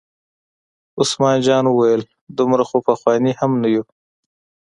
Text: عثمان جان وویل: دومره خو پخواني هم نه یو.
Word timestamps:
عثمان 0.99 1.37
جان 1.45 1.65
وویل: 1.67 2.01
دومره 2.37 2.63
خو 2.69 2.77
پخواني 2.87 3.31
هم 3.39 3.51
نه 3.61 3.67
یو. 3.75 3.83